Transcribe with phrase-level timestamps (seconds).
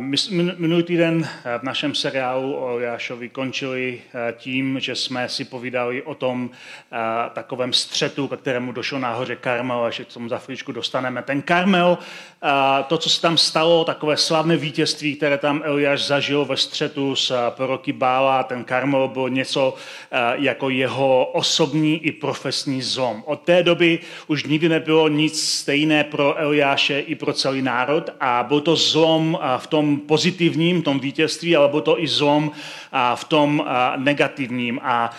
[0.00, 6.02] Minulý týden eh, v našem seriálu o Jášovi končili eh, tím, že jsme si povídali
[6.02, 6.50] o tom
[6.92, 6.96] eh,
[7.32, 11.22] takovém střetu, ke kterému došlo nahoře Karmel, až k tomu za chvíličku dostaneme.
[11.22, 11.98] Ten Karmel,
[12.86, 17.50] to, co se tam stalo, takové slavné vítězství, které tam Eliáš zažil ve střetu s
[17.50, 19.74] proroky Bála, ten Karmel byl něco
[20.32, 23.22] jako jeho osobní i profesní zlom.
[23.26, 28.42] Od té doby už nikdy nebylo nic stejné pro Eliáše i pro celý národ a
[28.48, 32.50] byl to zlom v tom pozitivním, tom vítězství, alebo to i zlom
[33.14, 33.64] v tom
[33.96, 34.80] negativním.
[34.82, 35.10] A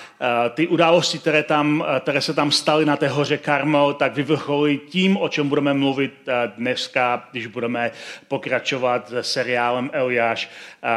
[0.53, 5.17] ty události, které, tam, které se tam staly na té hoře Karmel, tak vyvrcholí tím,
[5.17, 6.13] o čem budeme mluvit
[6.57, 7.91] dneska, když budeme
[8.27, 10.49] pokračovat se seriálem Eliáš,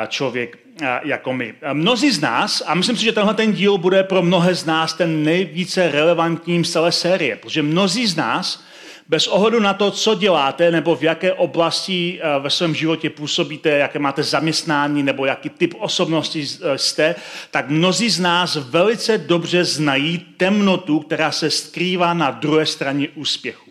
[0.09, 0.59] člověk
[1.03, 1.55] jako my.
[1.73, 4.95] Mnozí z nás, a myslím si, že tenhle ten díl bude pro mnohé z nás
[4.95, 8.65] ten nejvíce relevantním z celé série, protože mnozí z nás
[9.09, 13.69] bez ohledu na to, co děláte, nebo v jaké oblasti eh, ve svém životě působíte,
[13.69, 17.15] jaké máte zaměstnání, nebo jaký typ osobnosti eh, jste,
[17.51, 23.71] tak mnozí z nás velice dobře znají temnotu, která se skrývá na druhé straně úspěchu.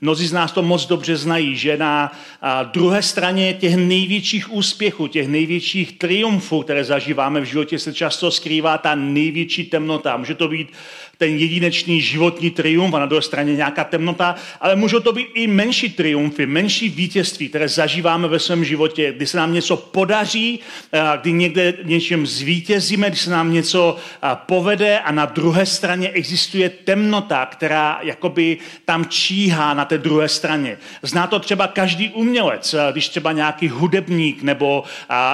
[0.00, 2.12] Mnozí z nás to moc dobře znají, že na
[2.72, 8.78] druhé straně těch největších úspěchů, těch největších triumfů, které zažíváme v životě, se často skrývá
[8.78, 10.16] ta největší temnota.
[10.16, 10.68] Může to být
[11.18, 15.46] ten jedinečný životní triumf a na druhé straně nějaká temnota, ale můžou to být i
[15.46, 20.60] menší triumfy, menší vítězství, které zažíváme ve svém životě, kdy se nám něco podaří,
[21.20, 23.96] kdy někde něčem zvítězíme, když se nám něco
[24.34, 30.78] povede a na druhé straně existuje temnota, která jakoby tam číhá na té druhé straně.
[31.02, 34.84] Zná to třeba každý umělec, když třeba nějaký hudebník nebo,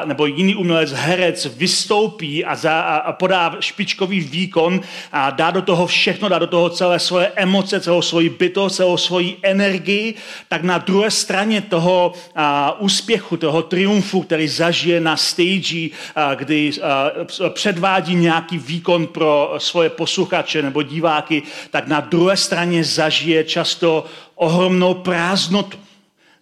[0.05, 4.81] nebo jiný umělec, herec vystoupí a, za, a podá špičkový výkon
[5.13, 8.77] a dá do toho toho všechno, dá do toho celé svoje emoce, celou svoji bytost,
[8.77, 10.15] celou svoji energii,
[10.49, 16.71] tak na druhé straně toho a, úspěchu, toho triumfu, který zažije na stage, a, kdy
[16.83, 17.11] a,
[17.49, 24.95] předvádí nějaký výkon pro svoje posluchače nebo diváky, tak na druhé straně zažije často ohromnou
[24.95, 25.84] prázdnotu.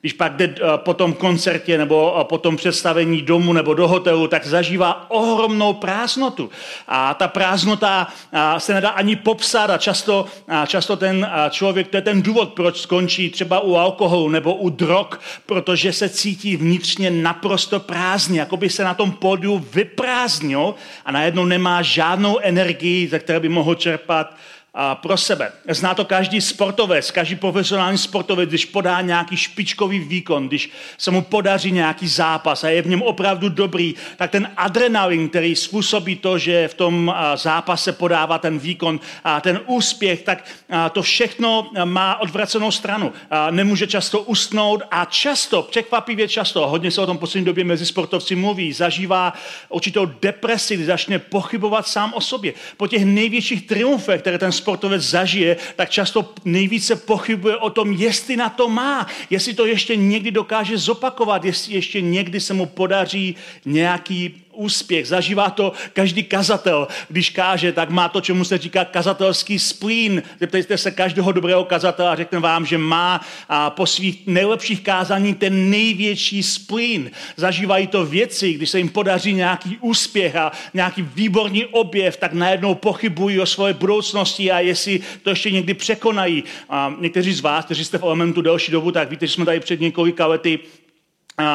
[0.03, 3.89] Když pak jde eh, po tom koncertě nebo eh, po tom představení domu nebo do
[3.89, 6.51] hotelu, tak zažívá ohromnou prázdnotu.
[6.89, 10.27] A ta prázdnota eh, se nedá ani popsat a často,
[10.67, 15.21] často ten člověk, to je ten důvod, proč skončí třeba u alkoholu nebo u drog,
[15.47, 20.75] protože se cítí vnitřně naprosto prázdně, jako by se na tom pódiu vyprázdnil
[21.05, 24.35] a najednou nemá žádnou energii, ze které by mohl čerpat
[24.75, 25.53] a pro sebe.
[25.69, 31.23] Zná to každý sportovec, každý profesionální sportovec, když podá nějaký špičkový výkon, když se mu
[31.23, 36.39] podaří nějaký zápas a je v něm opravdu dobrý, tak ten adrenalin, který způsobí to,
[36.39, 40.45] že v tom zápase podává ten výkon a ten úspěch, tak
[40.93, 43.13] to všechno má odvracenou stranu.
[43.51, 48.35] Nemůže často usnout a často, překvapivě často, hodně se o tom poslední době mezi sportovci
[48.35, 49.33] mluví, zažívá
[49.69, 52.53] určitou depresi, kdy začne pochybovat sám o sobě.
[52.77, 58.37] Po těch největších triumfech, které ten sportovec zažije, tak často nejvíce pochybuje o tom, jestli
[58.39, 63.35] na to má, jestli to ještě někdy dokáže zopakovat, jestli ještě někdy se mu podaří
[63.67, 65.09] nějaký úspěch.
[65.09, 66.89] Zažívá to každý kazatel.
[67.09, 70.23] Když káže, tak má to, čemu se říká kazatelský splín.
[70.41, 75.35] Zeptejte se každého dobrého kazatele a řekne vám, že má a po svých nejlepších kázání
[75.35, 77.11] ten největší splín.
[77.37, 82.75] Zažívají to věci, když se jim podaří nějaký úspěch a nějaký výborný objev, tak najednou
[82.75, 86.45] pochybují o svoje budoucnosti a jestli to ještě někdy překonají.
[86.69, 89.61] A někteří z vás, kteří jste v elementu delší dobu, tak víte, že jsme tady
[89.61, 90.59] před několika lety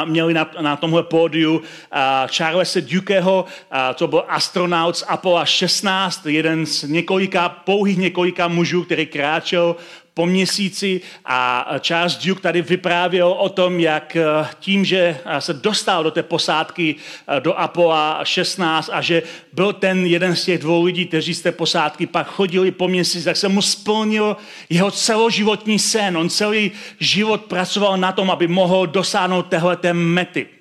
[0.06, 1.62] měli na, na tomhle pódiu
[2.38, 3.46] Charlesa Dukeho,
[3.96, 9.76] to byl astronaut z Apollo 16, jeden z několika, pouhých několika mužů, který kráčel
[10.18, 15.54] po měsíci a Charles Duke tady vyprávěl o tom, jak eh, tím, že eh, se
[15.54, 19.24] dostal do té posádky eh, do Apollo 16 a že
[19.54, 23.26] byl ten jeden z těch dvou lidí, kteří z té posádky pak chodili po měsíci,
[23.26, 24.38] tak se mu splnil
[24.70, 26.18] jeho celoživotní sen.
[26.18, 30.57] On celý život pracoval na tom, aby mohl dosáhnout téhleté mety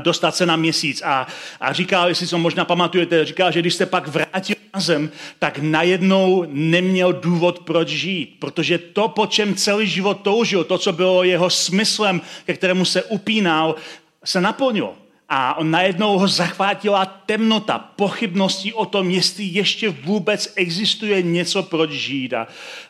[0.00, 1.02] dostat se na měsíc.
[1.02, 1.26] A,
[1.60, 5.58] a říkal, jestli to možná pamatujete, říkal, že když se pak vrátil na zem, tak
[5.58, 8.36] najednou neměl důvod, proč žít.
[8.38, 13.02] Protože to, po čem celý život toužil, to, co bylo jeho smyslem, ke kterému se
[13.02, 13.74] upínal,
[14.24, 15.01] se naplnilo.
[15.34, 21.90] A on najednou ho zachvátila temnota, pochybností o tom, jestli ještě vůbec existuje něco, proč
[21.90, 22.34] žít.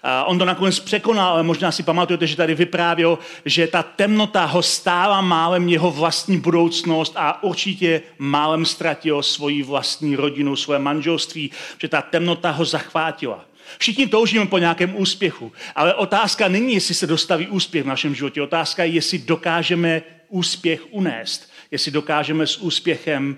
[0.02, 4.44] A on to nakonec překonal, ale možná si pamatujete, že tady vyprávěl, že ta temnota
[4.44, 11.50] ho stála málem jeho vlastní budoucnost a určitě málem ztratil svoji vlastní rodinu, své manželství,
[11.78, 13.44] že ta temnota ho zachvátila.
[13.78, 18.42] Všichni toužíme po nějakém úspěchu, ale otázka není, jestli se dostaví úspěch v našem životě.
[18.42, 23.36] Otázka je, jestli dokážeme úspěch unést jestli dokážeme s úspěchem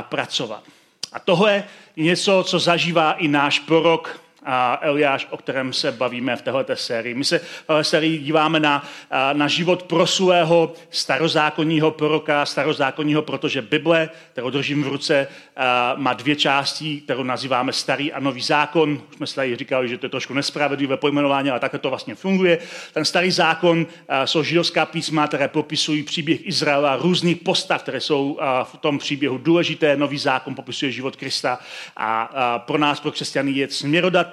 [0.00, 0.64] pracovat.
[1.12, 1.64] A tohle je
[1.96, 7.14] něco, co zažívá i náš prorok a Eliáš, o kterém se bavíme v této sérii.
[7.14, 8.88] My se v sérii díváme na,
[9.32, 15.28] na život prosulého starozákonního proroka, starozákonního, protože Bible, kterou držím v ruce,
[15.96, 19.00] má dvě části, kterou nazýváme Starý a Nový zákon.
[19.10, 22.14] Už jsme si tady říkali, že to je trošku nespravedlivé pojmenování, ale takhle to vlastně
[22.14, 22.58] funguje.
[22.92, 23.86] Ten Starý zákon
[24.24, 29.96] jsou židovská písma, které popisují příběh Izraela, různých postav, které jsou v tom příběhu důležité.
[29.96, 31.58] Nový zákon popisuje život Krista
[31.96, 33.68] a pro nás, pro křesťany, je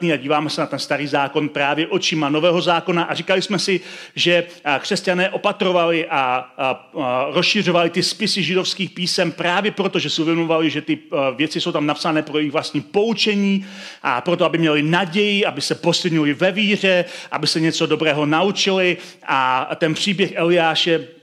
[0.02, 3.04] směrodatný a díváme se na ten Starý zákon právě očima Nového zákona.
[3.04, 3.82] A říkali jsme si,
[4.16, 4.44] že
[4.80, 6.18] křesťané opatrovali a,
[6.58, 11.00] a, a rozšiřovali ty spisy židovských písem právě proto, že si uvědomovali, že ty
[11.36, 13.66] věci jsou tam napsané pro jejich vlastní poučení
[14.04, 18.98] a proto, aby měli naději, aby se posilnili ve víře, aby se něco dobrého naučili.
[19.28, 21.21] A ten příběh Eliáše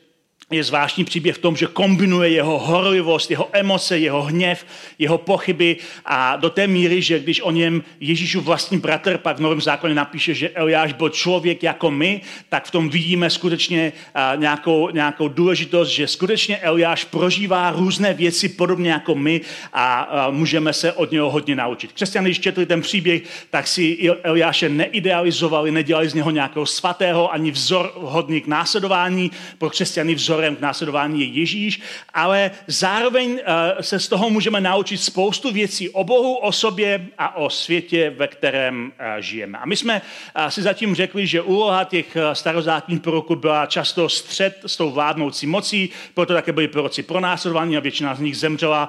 [0.51, 4.67] je zvláštní příběh v tom, že kombinuje jeho horlivost, jeho emoce, jeho hněv,
[4.99, 9.41] jeho pochyby a do té míry, že když o něm Ježíšův vlastní bratr pak v
[9.41, 13.93] Novém zákoně napíše, že Eliáš byl člověk jako my, tak v tom vidíme skutečně
[14.37, 19.41] nějakou, nějakou důležitost, že skutečně Eliáš prožívá různé věci podobně jako my
[19.73, 21.93] a můžeme se od něho hodně naučit.
[21.93, 27.51] Křesťané, když četli ten příběh, tak si Eliáše neidealizovali, nedělali z něho nějakého svatého ani
[27.51, 31.81] vzor hodný k následování, pro křesťany vzor vzorem k následování je Ježíš,
[32.15, 37.37] ale zároveň eh, se z toho můžeme naučit spoustu věcí o Bohu, o sobě a
[37.37, 39.59] o světě, ve kterém eh, žijeme.
[39.59, 40.03] A my jsme
[40.35, 45.47] eh, si zatím řekli, že úloha těch starozákonních proroků byla často střed s tou vládnoucí
[45.47, 48.89] mocí, proto také byli proroci pronásledování a většina z nich zemřela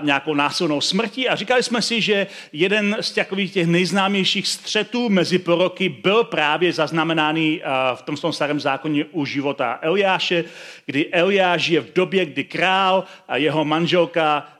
[0.00, 1.28] nějakou násilnou smrtí.
[1.28, 6.72] A říkali jsme si, že jeden z takových těch nejznámějších střetů mezi proroky byl právě
[6.72, 7.62] zaznamenaný
[7.94, 10.44] v tom starém zákoně u života Eliáše,
[10.88, 14.52] kdy Eliáš je v době, kdy král a jeho manželka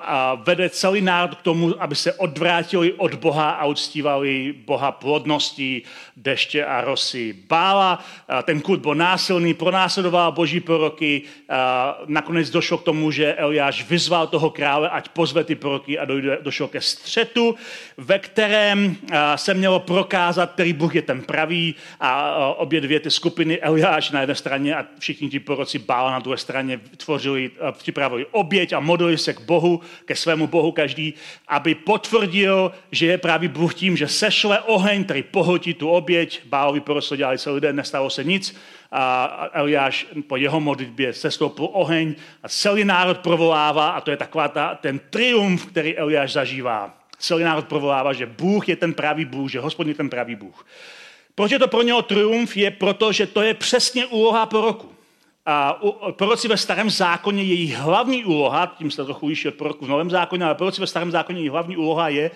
[0.00, 5.82] a vede celý národ k tomu, aby se odvrátili od Boha a uctívali Boha plodnosti,
[6.16, 7.36] deště a rosy.
[7.48, 8.04] Bála,
[8.42, 11.22] ten kult byl násilný, pronásledoval boží proroky.
[12.06, 16.38] Nakonec došlo k tomu, že Eliáš vyzval toho krále, ať pozve ty proroky a dojde,
[16.42, 17.54] došlo ke střetu,
[17.96, 18.96] ve kterém
[19.36, 24.20] se mělo prokázat, který Bůh je ten pravý a obě dvě ty skupiny, Eliáš na
[24.20, 29.18] jedné straně a všichni ti proroci Bála na druhé straně, tvořili, připravili oběť a modlili
[29.18, 31.14] se k Bohu, ke svému Bohu každý,
[31.48, 36.40] aby potvrdil, že je právě Bůh tím, že sešle oheň, který pohotí tu oběť.
[36.44, 38.56] Bálovi prosto dělali celý den, nestalo se nic.
[38.92, 44.48] A Eliáš po jeho modlitbě sestoupil oheň a celý národ provolává, a to je taková
[44.48, 46.94] ta, ten triumf, který Eliáš zažívá.
[47.18, 50.66] Celý národ provolává, že Bůh je ten pravý Bůh, že hospodin je ten pravý Bůh.
[51.34, 52.56] Proč je to pro něho triumf?
[52.56, 54.97] Je proto, že to je přesně úloha proroku.
[55.50, 55.80] A
[56.10, 60.10] proroci ve starém zákoně, jejich hlavní úloha, tím se trochu liší od proroku v novém
[60.10, 62.30] zákoně, ale proroci ve starém zákoně, jejich hlavní úloha je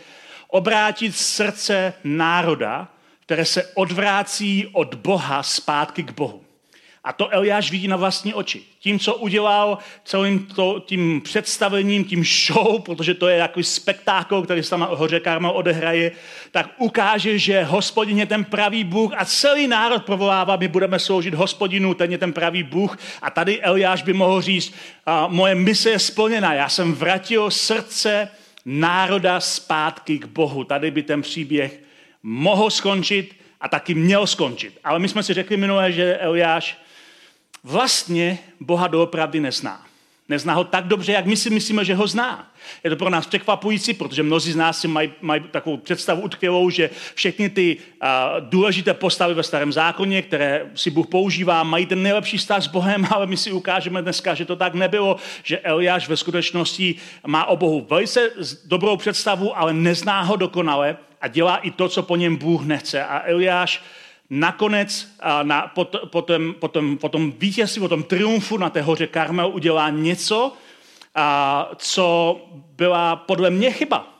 [0.48, 2.88] obrátit srdce národa,
[3.20, 6.41] které se odvrácí od Boha zpátky k Bohu.
[7.04, 8.62] A to Eliáš vidí na vlastní oči.
[8.78, 14.62] Tím, co udělal celým to, tím představením, tím show, protože to je takový spektákl, který
[14.62, 16.12] se tam hoře Karmel odehraje,
[16.50, 21.34] tak ukáže, že hospodin je ten pravý Bůh a celý národ provolává, my budeme sloužit
[21.34, 22.98] hospodinu, ten je ten pravý Bůh.
[23.22, 24.74] A tady Eliáš by mohl říct,
[25.06, 28.28] a moje mise je splněna, já jsem vratil srdce
[28.64, 30.64] národa zpátky k Bohu.
[30.64, 31.80] Tady by ten příběh
[32.22, 34.78] mohl skončit a taky měl skončit.
[34.84, 36.81] Ale my jsme si řekli minule, že Eliáš
[37.64, 39.86] vlastně Boha doopravdy nezná.
[40.28, 42.52] Nezná ho tak dobře, jak my si myslíme, že ho zná.
[42.84, 46.70] Je to pro nás překvapující, protože mnozí z nás si mají, mají takovou představu utkvělou,
[46.70, 48.08] že všechny ty uh,
[48.40, 53.06] důležité postavy ve starém zákoně, které si Bůh používá, mají ten nejlepší vztah s Bohem,
[53.10, 56.94] ale my si ukážeme dneska, že to tak nebylo, že Eliáš ve skutečnosti
[57.26, 58.30] má o Bohu velice
[58.64, 63.04] dobrou představu, ale nezná ho dokonale a dělá i to, co po něm Bůh nechce.
[63.04, 63.82] A Eliáš
[64.32, 65.08] nakonec
[65.42, 70.52] na, pot, potom, potom, potom vítězství, po tom triumfu na té hoře Karmel udělá něco,
[71.14, 72.36] a, co
[72.76, 74.11] byla podle mě chyba.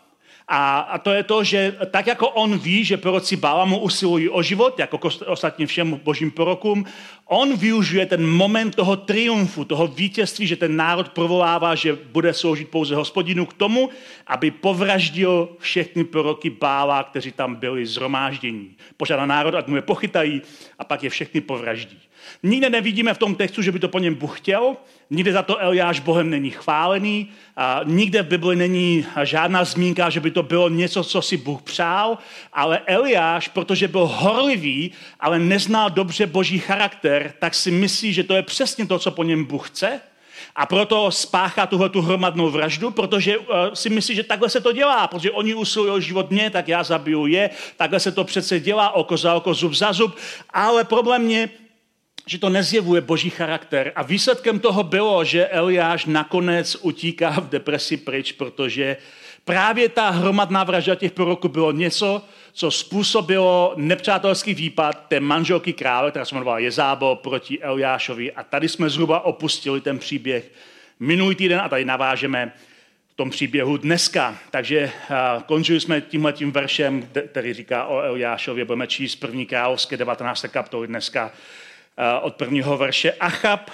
[0.55, 4.43] A, a to je to, že tak jako on ví, že proroci Balamu usilují o
[4.43, 6.85] život, jako ostatně všem božím prorokům,
[7.27, 12.69] on využije ten moment toho triumfu, toho vítězství, že ten národ provolává, že bude sloužit
[12.69, 13.91] pouze hospodinu k tomu,
[14.27, 18.77] aby povraždil všechny proroky Bála, kteří tam byli zhromáždění.
[18.97, 20.43] Požádá národ, ať mu je pochytají
[20.79, 21.99] a pak je všechny povraždí.
[22.43, 24.76] Nikde nevidíme v tom textu, že by to po něm Bůh chtěl,
[25.11, 30.21] nikde za to Eliáš Bohem není chválený, a nikde v Bibli není žádná zmínka, že
[30.21, 32.19] by to bylo něco, co si Bůh přál,
[32.52, 38.35] ale Eliáš, protože byl horlivý, ale neznal dobře boží charakter, tak si myslí, že to
[38.35, 40.00] je přesně to, co po něm Bůh chce,
[40.57, 44.73] a proto spáchá tuhle tu hromadnou vraždu, protože uh, si myslí, že takhle se to
[44.73, 48.91] dělá, protože oni usilují život mě, tak já zabiju je, takhle se to přece dělá
[48.91, 50.17] oko za oko, zub za zub,
[50.50, 51.49] ale problém je,
[52.26, 53.93] že to nezjevuje boží charakter.
[53.95, 58.97] A výsledkem toho bylo, že Eliáš nakonec utíká v depresi pryč, protože
[59.45, 66.11] právě ta hromadná vražda těch proroků bylo něco, co způsobilo nepřátelský výpad té manželky krále,
[66.11, 68.33] která se jmenovala Jezábo, proti Eliášovi.
[68.33, 70.50] A tady jsme zhruba opustili ten příběh
[71.00, 72.52] minulý týden a tady navážeme
[73.12, 74.38] v tom příběhu dneska.
[74.50, 78.64] Takže uh, končili jsme tímhletím veršem, který říká o Eliášovi.
[78.64, 80.47] Budeme číst první královské 19.
[80.50, 81.62] kapitoly dneska Eh,
[82.23, 83.13] od prvního verše.
[83.13, 83.71] Achab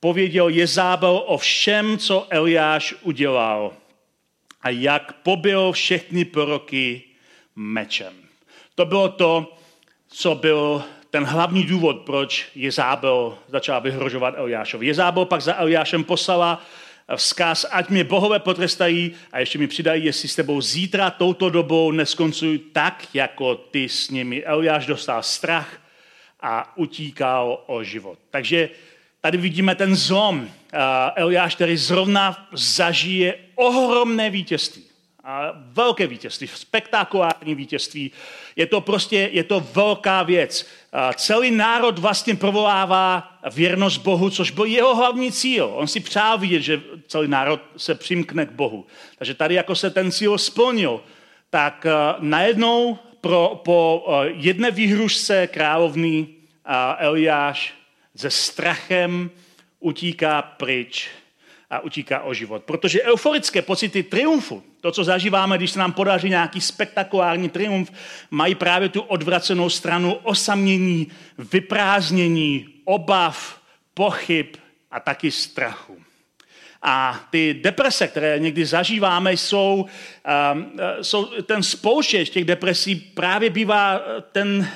[0.00, 3.72] pověděl Jezábel o všem, co Eliáš udělal
[4.62, 7.02] a jak pobil všechny proroky
[7.56, 8.12] mečem.
[8.74, 9.56] To bylo to,
[10.08, 14.86] co byl ten hlavní důvod, proč Jezábel začal vyhrožovat Eliášovi.
[14.86, 16.62] Jezábel pak za Eliášem poslala
[17.16, 21.90] vzkaz, ať mě bohové potrestají a ještě mi přidají, jestli s tebou zítra touto dobou
[21.90, 24.44] neskoncují tak, jako ty s nimi.
[24.44, 25.80] Eliáš dostal strach
[26.40, 28.18] a utíkal o život.
[28.30, 28.68] Takže
[29.20, 30.48] tady vidíme ten zlom.
[31.14, 34.82] Eliáš, který zrovna zažije ohromné vítězství.
[35.24, 38.12] A velké vítězství, spektakulární vítězství.
[38.56, 40.66] Je to prostě, je to velká věc.
[40.92, 45.70] A celý národ vlastně provolává věrnost Bohu, což byl jeho hlavní cíl.
[45.74, 48.86] On si přál vidět, že celý národ se přimkne k Bohu.
[49.18, 51.00] Takže tady jako se ten cíl splnil,
[51.50, 51.86] tak
[52.18, 56.26] najednou pro, po jedné výhrušce královny
[56.98, 57.74] Eliáš
[58.16, 59.30] se strachem
[59.80, 61.08] utíká pryč
[61.70, 62.64] a utíká o život.
[62.64, 67.92] Protože euforické pocity triumfu, to, co zažíváme, když se nám podaří nějaký spektakulární triumf,
[68.30, 71.06] mají právě tu odvracenou stranu osamění,
[71.38, 73.60] vyprázdnění, obav,
[73.94, 74.46] pochyb
[74.90, 76.05] a taky strachu.
[76.88, 79.86] A ty deprese, které někdy zažíváme, jsou,
[80.52, 84.00] um, jsou ten spouštěč těch depresí právě bývá
[84.32, 84.66] ten uh,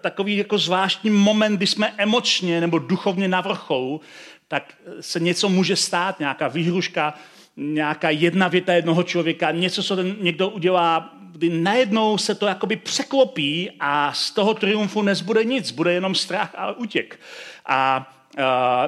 [0.00, 4.00] takový jako zvláštní moment, kdy jsme emočně nebo duchovně na vrcholu,
[4.48, 7.14] tak se něco může stát, nějaká výhruška,
[7.56, 12.76] nějaká jedna věta jednoho člověka, něco, co ten někdo udělá, kdy najednou se to jakoby
[12.76, 17.20] překlopí a z toho triumfu nezbude nic, bude jenom strach a útěk.
[17.66, 18.44] A Uh,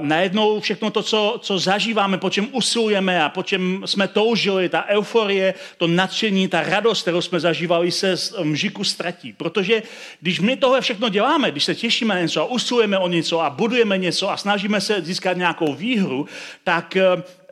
[0.07, 4.85] najednou všechno to, co, co zažíváme, po čem usilujeme a po čem jsme toužili, ta
[4.89, 9.33] euforie, to nadšení, ta radost, kterou jsme zažívali, se z mžiku ztratí.
[9.33, 9.83] Protože
[10.21, 13.51] když my tohle všechno děláme, když se těšíme na něco a usilujeme o něco a
[13.51, 16.27] budujeme něco a snažíme se získat nějakou výhru,
[16.65, 16.97] tak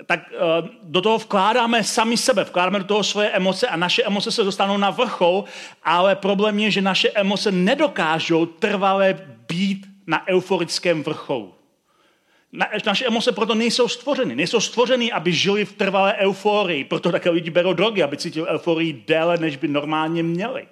[0.06, 0.20] tak
[0.82, 4.76] do toho vkládáme sami sebe, vkládáme do toho svoje emoce a naše emoce se dostanou
[4.76, 5.44] na vrchol,
[5.84, 9.18] ale problém je, že naše emoce nedokážou trvale
[9.48, 11.59] být na euforickém vrcholu.
[12.86, 14.36] Naše emoce proto nejsou stvořeny.
[14.36, 16.84] Nejsou stvořeny, aby žili v trvalé euforii.
[16.84, 20.66] Proto také lidi berou drogy, aby cítili euforii déle, než by normálně měli.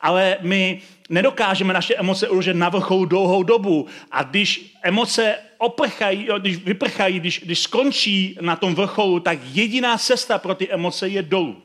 [0.00, 3.86] Ale my nedokážeme naše emoce uložit na vrcholu dlouhou dobu.
[4.10, 10.38] A když emoce oprchají, když vyprchají, když, když skončí na tom vrcholu, tak jediná cesta
[10.38, 11.62] pro ty emoce je dolů.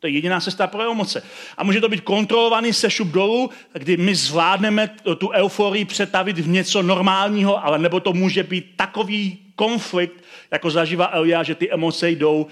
[0.00, 1.22] To je jediná cesta pro emoce.
[1.56, 6.82] A může to být kontrolovaný sešup dolů, kdy my zvládneme tu euforii přetavit v něco
[6.82, 12.46] normálního, ale nebo to může být takový konflikt, jako zažívá Elia, že ty emoce jdou,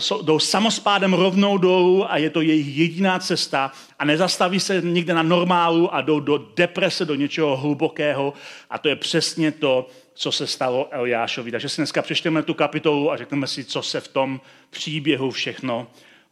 [0.00, 5.14] uh, jdou samospádem rovnou dolů a je to jejich jediná cesta a nezastaví se někde
[5.14, 8.32] na normálu a jdou do deprese, do něčeho hlubokého
[8.70, 11.50] a to je přesně to, co se stalo Eliášovi.
[11.50, 15.86] Takže si dneska přečteme tu kapitolu a řekneme si, co se v tom příběhu všechno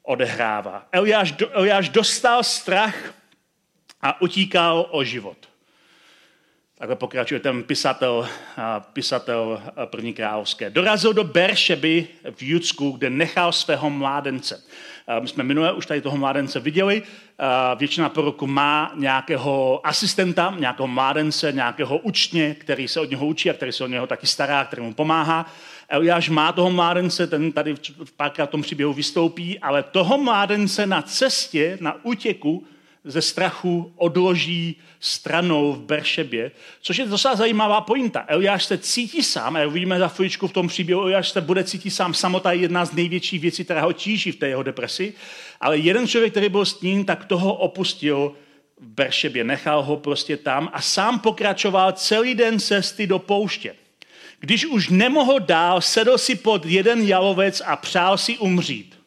[0.08, 0.86] odehrává.
[0.92, 3.14] Eliáš, Eliáš dostal strach
[4.02, 5.36] a utíkal o život.
[6.78, 8.28] Takhle pokračuje ten pisatel,
[8.92, 10.70] pisatel první královské.
[10.70, 14.64] Dorazil do Beršeby v Judsku, kde nechal svého mládence.
[15.20, 17.02] My jsme minule už tady toho mládence viděli.
[17.76, 23.54] Většina proroků má nějakého asistenta, nějakého mládence, nějakého učně, který se od něho učí a
[23.54, 25.52] který se od něho taky stará, který mu pomáhá.
[25.88, 31.02] Eliáš má toho mládence, ten tady v párkrát tom příběhu vystoupí, ale toho mládence na
[31.02, 32.66] cestě, na útěku
[33.04, 38.24] ze strachu odloží stranou v Beršebě, což je docela zajímavá pointa.
[38.28, 41.90] Eliáš se cítí sám, a uvidíme za chvíličku v tom příběhu, Eliáš se bude cítit
[41.90, 42.14] sám.
[42.14, 45.14] Samota je jedna z největších věcí, která ho tíží v té jeho depresi.
[45.60, 48.32] Ale jeden člověk, který byl s ním, tak toho opustil
[48.80, 53.74] v Beršebě, nechal ho prostě tam a sám pokračoval celý den cesty do pouště.
[54.40, 58.98] Když už nemohl dál, sedl si pod jeden jalovec a přál si umřít.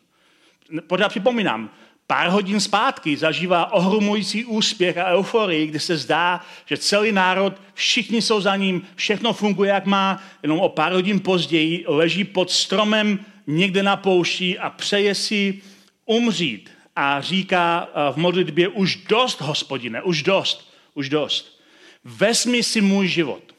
[0.87, 1.69] Pořád připomínám,
[2.07, 8.21] pár hodin zpátky zažívá ohrumující úspěch a euforii, kdy se zdá, že celý národ, všichni
[8.21, 13.25] jsou za ním, všechno funguje, jak má, jenom o pár hodin později leží pod stromem
[13.47, 15.61] někde na poušti a přeje si
[16.05, 16.69] umřít.
[16.95, 21.61] A říká eh, v modlitbě, už dost, hospodine, už dost, už dost.
[22.03, 23.50] Vezmi si můj život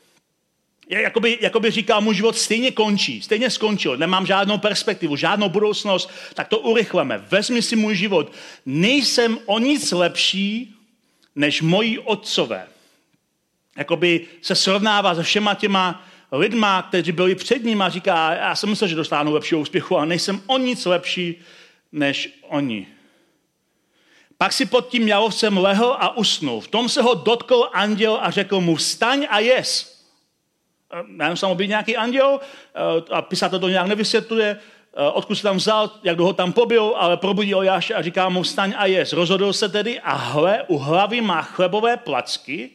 [1.01, 6.49] jakoby, jakoby říká, můj život stejně končí, stejně skončil, nemám žádnou perspektivu, žádnou budoucnost, tak
[6.49, 7.19] to urychleme.
[7.19, 8.33] Vezmi si můj život.
[8.67, 10.75] Nejsem o nic lepší,
[11.37, 12.67] než moji otcové.
[13.77, 18.71] Jakoby se srovnává se všema těma lidma, kteří byli před ním a říká, já jsem
[18.71, 21.41] myslel, že dostanu lepšího úspěchu, ale nejsem o nic lepší,
[21.93, 22.87] než oni.
[24.39, 26.61] Pak si pod tím jalovcem lehl a usnul.
[26.61, 29.92] V tom se ho dotkl anděl a řekl mu, vstaň a jes
[31.19, 34.57] já jsem být nějaký anděl eh, a pisatel to nějak nevysvětluje,
[34.97, 38.43] eh, odkud se tam vzal, jak dlouho tam pobyl, ale probudil Jáše a říká mu
[38.43, 39.13] vstaň a jes.
[39.13, 42.71] Rozhodl se tedy a hle, u hlavy má chlebové placky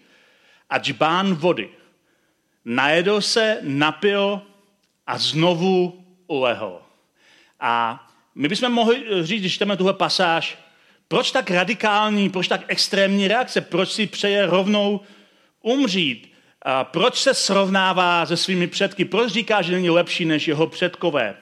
[0.69, 1.69] a džbán vody.
[2.65, 4.41] Najedl se, napil
[5.07, 6.81] a znovu ulehl.
[7.59, 8.03] A
[8.35, 10.57] my bychom mohli říct, když čteme tuhle pasáž,
[11.07, 14.99] proč tak radikální, proč tak extrémní reakce, proč si přeje rovnou
[15.61, 16.36] umřít.
[16.69, 19.05] A proč se srovnává se svými předky?
[19.05, 21.35] Proč říká, že není lepší než jeho předkové?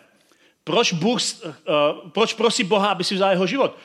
[0.63, 3.77] Proč, Bůh, uh, proč prosí Boha, aby si vzal jeho život?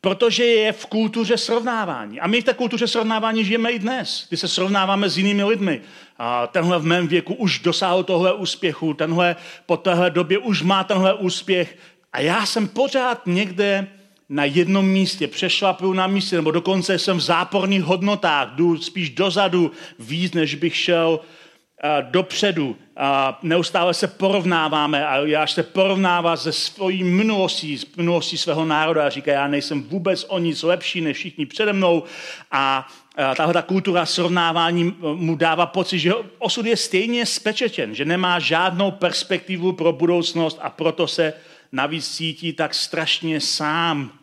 [0.00, 2.20] Protože je v kultuře srovnávání.
[2.20, 5.80] A my v té kultuře srovnávání žijeme i dnes, kdy se srovnáváme s jinými lidmi.
[6.18, 9.36] A tenhle v mém věku už dosáhl tohle úspěchu, tenhle
[9.66, 11.78] po téhle době už má tenhle úspěch.
[12.12, 13.86] A já jsem pořád někde
[14.28, 19.70] na jednom místě, přešlapuju na místě, nebo dokonce jsem v záporných hodnotách, jdu spíš dozadu
[19.98, 22.76] víc, než bych šel uh, dopředu.
[22.96, 29.06] A neustále se porovnáváme a já se porovnává se svojí minulostí, s minulostí svého národa
[29.06, 32.02] a říká, já nejsem vůbec o nic lepší než všichni přede mnou
[32.50, 32.88] a
[33.36, 38.90] tahle ta kultura srovnávání mu dává pocit, že osud je stejně spečečen, že nemá žádnou
[38.90, 41.32] perspektivu pro budoucnost a proto se
[41.72, 44.17] navíc cítí tak strašně sám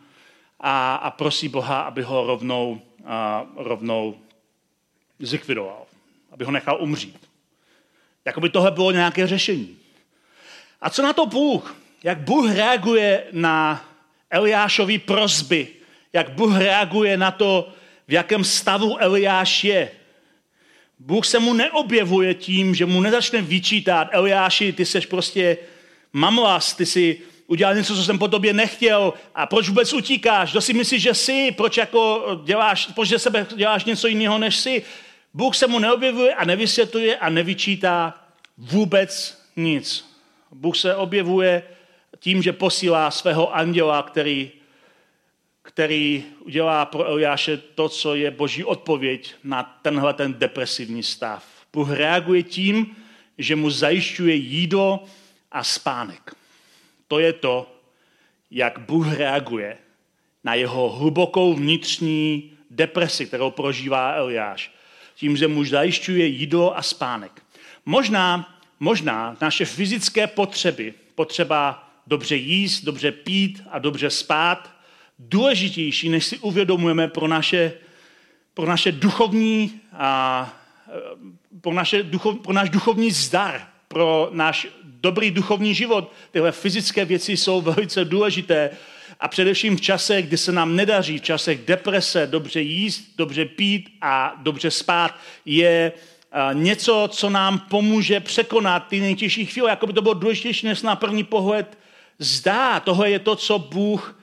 [0.60, 4.16] a, a prosí Boha, aby ho rovnou, a, rovnou
[5.18, 5.86] zlikvidoval,
[6.30, 7.28] aby ho nechal umřít.
[8.24, 9.76] Jakoby tohle bylo nějaké řešení.
[10.80, 11.76] A co na to Bůh?
[12.02, 13.84] Jak Bůh reaguje na
[14.30, 15.68] Eliášový prozby?
[16.12, 17.72] Jak Bůh reaguje na to,
[18.08, 19.90] v jakém stavu Eliáš je?
[20.98, 25.58] Bůh se mu neobjevuje tím, že mu nezačne vyčítat, Eliáši, ty seš prostě
[26.12, 30.60] mamlas, ty si udělal něco, co jsem po tobě nechtěl a proč vůbec utíkáš, kdo
[30.60, 34.82] si myslíš, že jsi, proč jako děláš, proč ze sebe děláš něco jiného, než jsi.
[35.34, 38.14] Bůh se mu neobjevuje a nevysvětluje a nevyčítá
[38.58, 40.16] vůbec nic.
[40.52, 41.62] Bůh se objevuje
[42.18, 44.50] tím, že posílá svého anděla, který,
[45.62, 51.44] který udělá pro Eliáše to, co je boží odpověď na tenhle ten depresivní stav.
[51.72, 52.96] Bůh reaguje tím,
[53.38, 55.04] že mu zajišťuje jídlo
[55.52, 56.35] a spánek.
[57.08, 57.72] To je to,
[58.50, 59.78] jak Bůh reaguje
[60.44, 64.72] na jeho hlubokou vnitřní depresi, kterou prožívá Eliáš.
[65.14, 67.42] Tím, že mu zajišťuje jídlo a spánek.
[67.86, 74.76] Možná, možná naše fyzické potřeby, potřeba dobře jíst, dobře pít a dobře spát,
[75.18, 77.72] důležitější, než si uvědomujeme pro naše,
[78.54, 80.52] pro naše duchovní a
[81.60, 86.12] pro, naše duchov, pro náš duchovní zdar, pro náš dobrý duchovní život.
[86.30, 88.70] Tyhle fyzické věci jsou velice důležité.
[89.20, 93.88] A především v časech, kdy se nám nedaří, v časech deprese, dobře jíst, dobře pít
[94.00, 95.92] a dobře spát, je
[96.52, 99.70] něco, co nám pomůže překonat ty nejtěžší chvíle.
[99.70, 101.78] Jako by to bylo důležitější, než na první pohled
[102.18, 102.80] zdá.
[102.80, 104.20] Tohle je to, co Bůh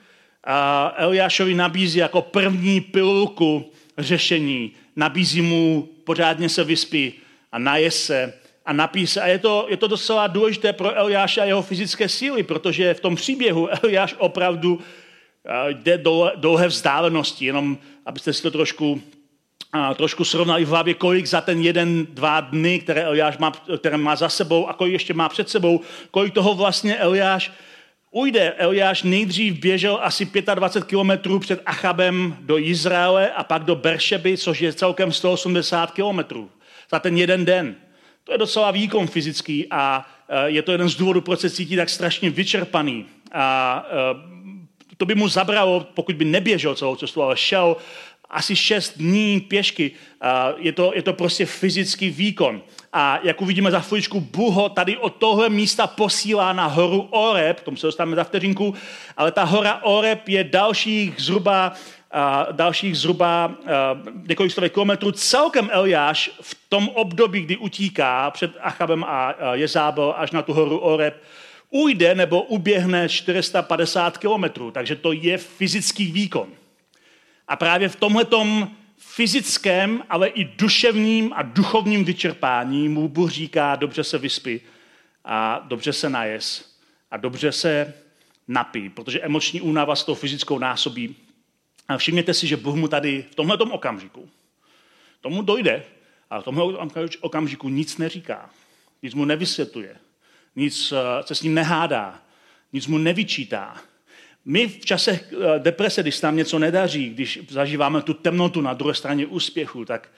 [0.96, 7.12] Eliášovi nabízí jako první pilulku řešení nabízí mu pořádně se vyspí
[7.52, 9.20] a naje se a napí se.
[9.20, 13.00] A je to, je to docela důležité pro Eliáše a jeho fyzické síly, protože v
[13.00, 14.80] tom příběhu Eliáš opravdu
[15.68, 19.02] jde do dlouhé vzdálenosti, jenom abyste si to trošku,
[19.72, 23.96] a, trošku srovnali v hlavě, kolik za ten jeden, dva dny, které Eliáš má, které
[23.96, 27.52] má za sebou a kolik ještě má před sebou, kolik toho vlastně Eliáš
[28.10, 28.52] ujde.
[28.52, 34.60] Eliáš nejdřív běžel asi 25 kilometrů před Achabem do Izraele a pak do Beršeby, což
[34.60, 36.50] je celkem 180 kilometrů
[36.90, 37.76] za ten jeden den.
[38.24, 41.76] To je docela výkon fyzický a e, je to jeden z důvodů, proč se cítí
[41.76, 43.06] tak strašně vyčerpaný.
[43.32, 43.86] A
[44.90, 47.76] e, to by mu zabralo, pokud by neběžel celou cestu, ale šel
[48.30, 49.90] asi šest dní pěšky.
[50.56, 52.62] Je to, je to prostě fyzický výkon.
[52.92, 57.60] A jak uvidíme za chviličku, Bůh ho tady od tohle místa posílá na horu Oreb,
[57.60, 58.74] k tomu se dostaneme za vteřinku,
[59.16, 61.72] ale ta hora Oreb je dalších zhruba
[62.52, 63.54] dalších zhruba
[64.28, 65.12] několik stovek kilometrů.
[65.12, 70.78] Celkem Eliáš v tom období, kdy utíká před Achabem a Jezábel až na tu horu
[70.78, 71.22] Oreb,
[71.70, 76.48] ujde nebo uběhne 450 kilometrů, takže to je fyzický výkon.
[77.48, 84.04] A právě v tomhletom fyzickém, ale i duševním a duchovním vyčerpání mu Bůh říká, dobře
[84.04, 84.60] se vyspí
[85.24, 86.74] a dobře se najes
[87.10, 87.94] a dobře se
[88.48, 91.16] napí, protože emoční únava s tou fyzickou násobí.
[91.88, 94.28] A všimněte si, že Bůh mu tady v tomhle okamžiku,
[95.20, 95.84] tomu dojde,
[96.30, 96.78] a v tomhle
[97.20, 98.50] okamžiku nic neříká,
[99.02, 99.96] nic mu nevysvětluje,
[100.56, 102.22] nic eh, se s ním nehádá,
[102.72, 103.80] nic mu nevyčítá,
[104.44, 108.94] my v čase eh, deprese, když nám něco nedaří, když zažíváme tu temnotu na druhé
[108.94, 110.08] straně úspěchu, tak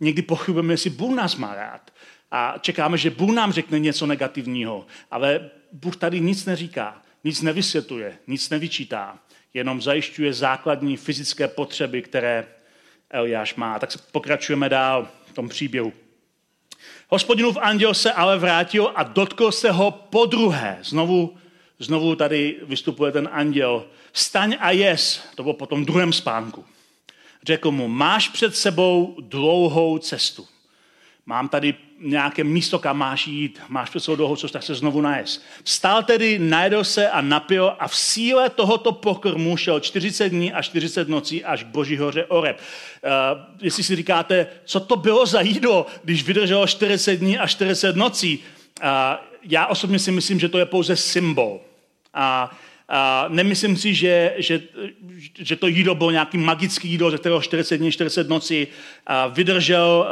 [0.00, 1.90] někdy pochybujeme, jestli Bůh nás má rád.
[2.30, 4.86] A čekáme, že Bůh nám řekne něco negativního.
[5.10, 9.18] Ale Bůh tady nic neříká, nic nevysvětluje, nic nevyčítá.
[9.56, 12.46] Jenom zajišťuje základní fyzické potřeby, které
[13.10, 13.78] Eliáš má.
[13.78, 15.92] Tak se pokračujeme dál v tom příběhu.
[17.08, 20.78] Hospodinův anděl se ale vrátil a dotkl se ho po druhé.
[20.82, 21.36] Znovu
[21.78, 23.86] znovu tady vystupuje ten anděl.
[24.12, 26.64] Staň a jes, to bylo po tom druhém spánku.
[27.42, 30.46] Řekl mu, máš před sebou dlouhou cestu.
[31.28, 35.00] Mám tady nějaké místo, kam máš jít, máš před sebou dlouhou cestu, tak se znovu
[35.00, 35.42] najes.
[35.64, 40.62] Vstal tedy, najedl se a napil a v síle tohoto pokrmu šel 40 dní a
[40.62, 42.60] 40 nocí až k Boží hoře Oreb.
[42.60, 43.10] Uh,
[43.60, 48.38] jestli si říkáte, co to bylo za jídlo, když vydrželo 40 dní a 40 nocí,
[48.38, 48.88] uh,
[49.42, 51.60] já osobně si myslím, že to je pouze symbol.
[52.14, 52.56] A,
[52.88, 54.62] a nemyslím si, že, že,
[55.38, 58.66] že to jídlo bylo nějaký magický jídlo, ze kterého 40 dní, 40 nocí
[59.32, 60.06] vydržel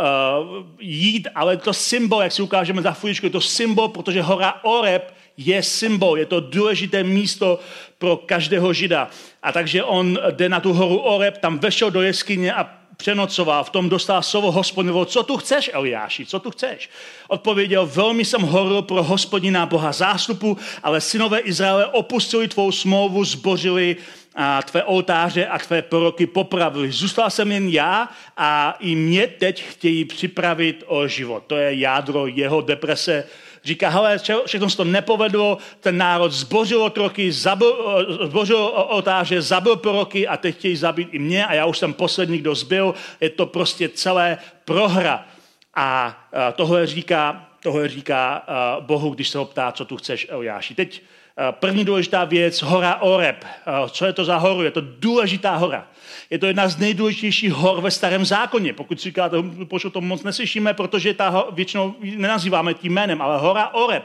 [0.80, 5.14] jít, ale to symbol, jak si ukážeme za chvíličku, je to symbol, protože hora Oreb
[5.36, 7.58] je symbol, je to důležité místo
[7.98, 9.10] pro každého žida.
[9.42, 13.70] A takže on jde na tu horu Oreb, tam vešel do jeskyně a přenocoval, v
[13.70, 16.90] tom dostal slovo hospodinovo, co tu chceš, Eliáši, co tu chceš?
[17.28, 23.96] Odpověděl, velmi jsem horil pro hospodina Boha zástupu, ale synové Izraele opustili tvou smlouvu, zbořili
[24.34, 26.90] a tvé oltáře a tvé proroky popravili.
[26.90, 31.44] Zůstal jsem jen já a i mě teď chtějí připravit o život.
[31.46, 33.24] To je jádro jeho deprese,
[33.64, 40.28] Říká, hele, všechno se to nepovedlo, ten národ zbořil otroky, zabil, zbořil oltáře, zabil proroky
[40.28, 42.94] a teď chtějí zabít i mě a já už jsem poslední, kdo zbyl.
[43.20, 45.26] Je to prostě celé prohra.
[45.74, 46.18] A
[46.52, 48.46] tohle říká, tohle říká
[48.80, 50.74] Bohu, když se ho ptá, co tu chceš, Eliáši.
[50.74, 51.02] Teď
[51.50, 53.44] První důležitá věc, hora Oreb.
[53.90, 54.62] Co je to za horu?
[54.62, 55.88] Je to důležitá hora.
[56.30, 58.72] Je to jedna z nejdůležitějších hor ve starém zákoně.
[58.72, 59.36] Pokud si říkáte,
[59.68, 64.04] proč o tom moc neslyšíme, protože ta většinou nenazýváme tím jménem, ale hora Oreb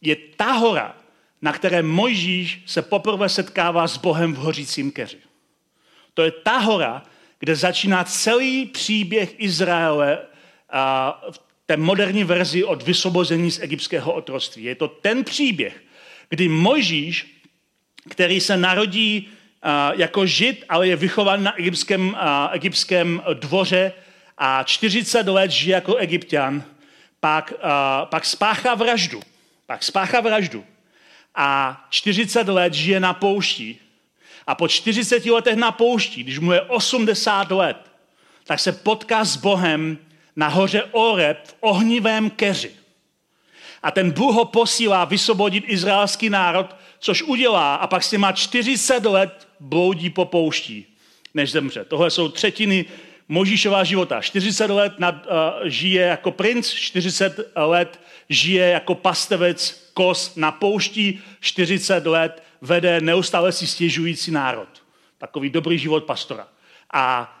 [0.00, 0.96] je ta hora,
[1.42, 5.18] na které Mojžíš se poprvé setkává s Bohem v hořícím keři.
[6.14, 7.02] To je ta hora,
[7.38, 10.18] kde začíná celý příběh Izraele
[11.30, 14.64] v té moderní verzi od vysvobození z egyptského otroství.
[14.64, 15.82] Je to ten příběh,
[16.30, 17.42] kdy Mojžíš,
[18.08, 19.28] který se narodí
[19.92, 22.16] jako žid, ale je vychován na egyptském,
[22.52, 23.92] egyptském dvoře
[24.38, 26.62] a 40 let žije jako egyptian,
[27.20, 27.52] pak,
[28.04, 29.20] pak spáchá vraždu.
[29.66, 30.64] Pak spáchá vraždu.
[31.34, 33.78] A 40 let žije na poušti.
[34.46, 37.76] A po 40 letech na poušti, když mu je 80 let,
[38.44, 39.98] tak se potká s Bohem
[40.36, 42.79] na hoře Oreb v ohnivém keři.
[43.82, 49.04] A ten Bůh ho posílá vysvobodit izraelský národ, což udělá a pak si má 40
[49.04, 50.86] let bloudí po pouští,
[51.34, 51.84] než zemře.
[51.84, 52.84] Tohle jsou třetiny
[53.28, 54.20] Možíšova života.
[54.20, 55.32] 40 let nad, uh,
[55.64, 63.52] žije jako princ, 40 let žije jako pastevec kos na poušti, 40 let vede neustále
[63.52, 64.68] si stěžující národ.
[65.18, 66.48] Takový dobrý život pastora.
[66.92, 67.36] A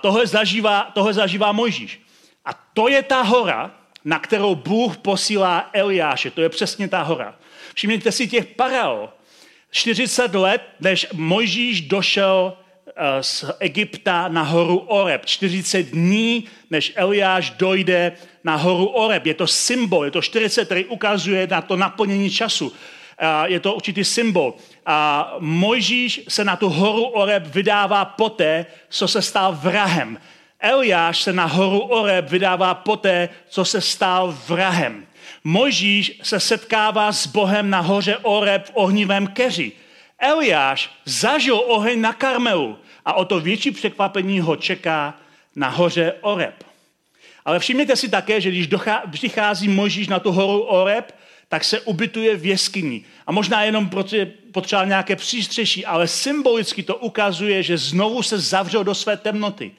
[0.00, 2.00] tohle zažívá, tohle zažívá Mojžíš.
[2.44, 3.70] A to je ta hora,
[4.04, 6.30] na kterou Bůh posílá Eliáše.
[6.30, 7.34] To je přesně ta hora.
[7.74, 9.08] Všimněte si těch paralel.
[9.70, 15.26] 40 let, než Mojžíš došel eh, z Egypta na horu Oreb.
[15.26, 18.12] 40 dní, než Eliáš dojde
[18.44, 19.26] na horu Oreb.
[19.26, 22.72] Je to symbol, je to 40, který ukazuje na to naplnění času.
[23.44, 24.54] Je to určitý symbol.
[24.86, 30.18] A Mojžíš se na tu horu Oreb vydává poté, co se stal vrahem.
[30.62, 35.06] Eliáš se na horu Oreb vydává poté, co se stal vrahem.
[35.44, 39.72] Mojžíš se setkává s Bohem na hoře Oreb v ohnivém keři.
[40.18, 45.14] Eliáš zažil oheň na Karmelu a o to větší překvapení ho čeká
[45.56, 46.64] na hoře Oreb.
[47.44, 48.68] Ale všimněte si také, že když
[49.10, 51.14] přichází Mojžíš na tu horu Oreb,
[51.48, 53.04] tak se ubytuje v jeskyni.
[53.26, 58.84] A možná jenom protože potřeboval nějaké přístřeší, ale symbolicky to ukazuje, že znovu se zavřel
[58.84, 59.72] do své temnoty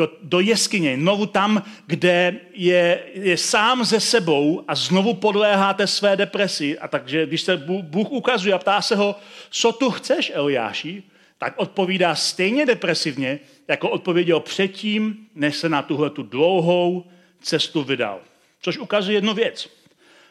[0.00, 6.16] do, do jeskyně, znovu tam, kde je, je sám ze sebou a znovu podléháte své
[6.16, 6.78] depresi.
[6.78, 9.16] A takže když se Bůh ukazuje a ptá se ho,
[9.50, 11.02] co tu chceš, Eliáši,
[11.38, 17.04] tak odpovídá stejně depresivně, jako odpověděl předtím, než se na tuhle tu dlouhou
[17.42, 18.20] cestu vydal.
[18.62, 19.68] Což ukazuje jednu věc,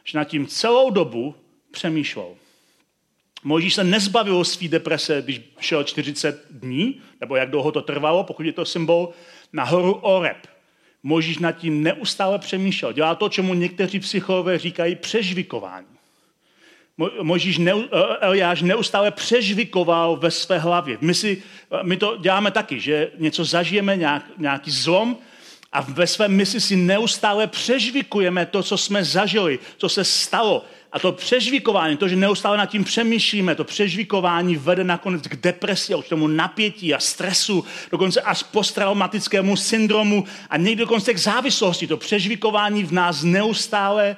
[0.03, 1.35] že nad tím celou dobu
[1.71, 2.29] přemýšlel.
[3.43, 8.45] Možíš se nezbavil svý deprese, když šel 40 dní, nebo jak dlouho to trvalo, pokud
[8.45, 9.09] je to symbol,
[9.53, 10.37] na horu Oreb.
[11.03, 12.93] Možíš nad tím neustále přemýšlel.
[12.93, 15.87] Dělá to, čemu někteří psychologové říkají přežvikování.
[17.21, 20.97] Možíš ne, eh, Eliáš neustále přežvikoval ve své hlavě.
[21.01, 21.43] My, si,
[21.83, 25.17] my to děláme taky, že něco zažijeme, nějak, nějaký zlom
[25.71, 30.65] a ve své mysli si neustále přežvikujeme to, co jsme zažili, co se stalo.
[30.91, 35.93] A to přežvíkování, to, že neustále nad tím přemýšlíme, to přežvíkování vede nakonec k depresi,
[36.05, 41.87] k tomu napětí a stresu, dokonce až posttraumatickému syndromu a někdy dokonce k závislosti.
[41.87, 44.17] To přežvíkování v nás neustále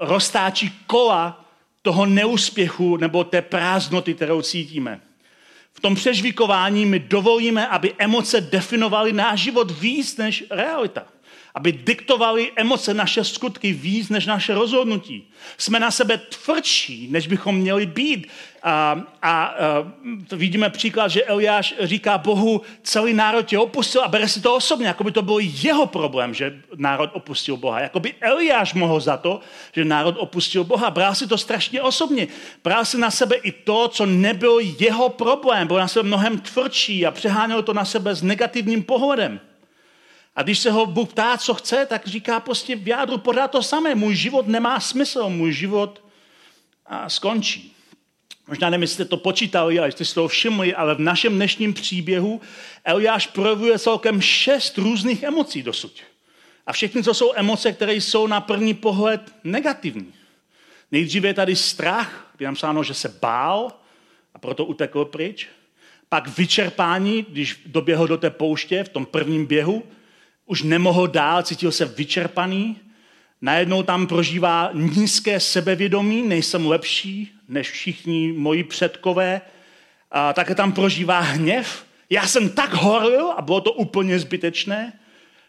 [0.00, 1.44] roztáčí kola
[1.82, 5.00] toho neúspěchu nebo té prázdnoty, kterou cítíme.
[5.72, 11.06] V tom přežvíkování my dovolíme, aby emoce definovaly náš život víc než realita
[11.56, 15.28] aby diktovali emoce naše skutky víc než naše rozhodnutí.
[15.58, 18.28] Jsme na sebe tvrdší, než bychom měli být.
[18.62, 19.54] A, a, a
[20.32, 24.86] vidíme příklad, že Eliáš říká Bohu, celý národ tě opustil a bere si to osobně,
[24.86, 27.80] jako by to byl jeho problém, že národ opustil Boha.
[27.80, 29.40] Jako by Eliáš mohl za to,
[29.72, 30.90] že národ opustil Boha.
[30.90, 32.28] Bral si to strašně osobně.
[32.64, 35.66] Bral si na sebe i to, co nebyl jeho problém.
[35.66, 39.40] Byl na sebe mnohem tvrdší a přeháněl to na sebe s negativním pohledem.
[40.36, 43.62] A když se ho Bůh ptá, co chce, tak říká prostě v jádru pořád to
[43.62, 43.94] samé.
[43.94, 46.04] Můj život nemá smysl, můj život
[46.86, 47.72] a skončí.
[48.48, 51.74] Možná nevím, jestli jste to počítali, ale jste si to všimli, ale v našem dnešním
[51.74, 52.40] příběhu
[52.84, 55.92] Eliáš projevuje celkem šest různých emocí dosud.
[56.66, 60.12] A všechny to jsou emoce, které jsou na první pohled negativní.
[60.92, 63.72] Nejdříve je tady strach, kdy nám sáno, že se bál
[64.34, 65.48] a proto utekl pryč.
[66.08, 69.82] Pak vyčerpání, když doběhl do té pouště v tom prvním běhu,
[70.46, 72.76] už nemohl dál, cítil se vyčerpaný,
[73.42, 79.40] najednou tam prožívá nízké sebevědomí, nejsem lepší než všichni moji předkové,
[80.10, 84.92] a také tam prožívá hněv, já jsem tak horlil a bylo to úplně zbytečné,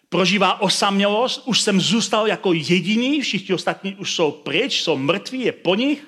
[0.10, 5.52] prožívá osamělost, už jsem zůstal jako jediný, všichni ostatní už jsou pryč, jsou mrtví, je
[5.52, 6.06] po nich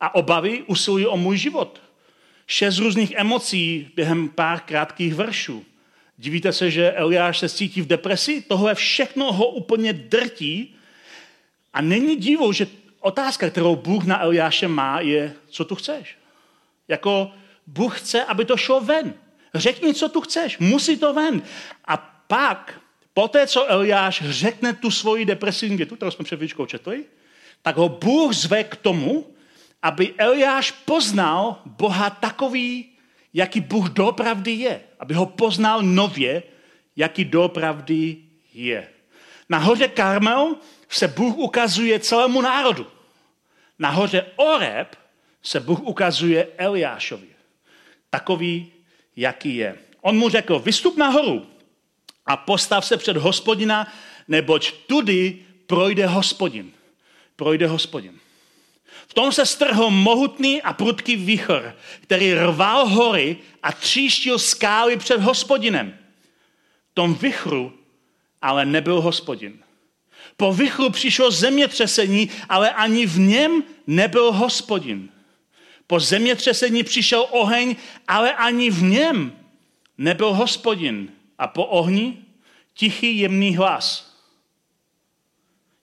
[0.00, 1.80] a obavy usilují o můj život.
[2.46, 5.64] Šest různých emocí během pár krátkých veršů.
[6.18, 8.44] Divíte se, že Eliáš se cítí v depresi?
[8.48, 10.74] Tohle všechno ho úplně drtí.
[11.72, 12.66] A není divu, že
[13.00, 16.16] otázka, kterou Bůh na Eliáše má, je, co tu chceš?
[16.88, 17.32] Jako
[17.66, 19.14] Bůh chce, aby to šlo ven.
[19.54, 20.58] Řekni, co tu chceš.
[20.58, 21.42] Musí to ven.
[21.84, 22.80] A pak,
[23.14, 27.04] poté, co Eliáš řekne tu svoji depresivní větu, kterou jsme před chvíličkou četli,
[27.62, 29.26] tak ho Bůh zve k tomu,
[29.82, 32.88] aby Eliáš poznal Boha takový,
[33.34, 34.80] jaký Bůh dopravdy je.
[34.98, 36.42] Aby ho poznal nově,
[36.96, 38.16] jaký dopravdy
[38.54, 38.88] je.
[39.48, 40.56] Na hoře Karmel
[40.88, 42.86] se Bůh ukazuje celému národu.
[43.78, 44.96] Na hoře Oreb
[45.42, 47.28] se Bůh ukazuje Eliášovi.
[48.10, 48.72] Takový,
[49.16, 49.78] jaký je.
[50.00, 51.46] On mu řekl, vystup nahoru
[52.26, 53.92] a postav se před hospodina,
[54.28, 56.72] neboť tudy projde hospodin.
[57.36, 58.17] Projde hospodin.
[59.08, 65.20] V tom se strhl mohutný a prudký výchr, který rval hory a tříštil skály před
[65.20, 65.98] hospodinem.
[66.90, 67.72] V tom vychru
[68.42, 69.58] ale nebyl hospodin.
[70.36, 75.08] Po vychru přišlo zemětřesení, ale ani v něm nebyl hospodin.
[75.86, 77.76] Po zemětřesení přišel oheň,
[78.08, 79.32] ale ani v něm
[79.98, 81.08] nebyl hospodin.
[81.38, 82.16] a po ohni
[82.74, 84.07] tichý jemný hlas.